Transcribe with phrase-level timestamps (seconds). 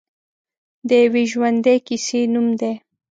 [0.87, 2.73] د یوې ژوندۍ کیسې نوم دی.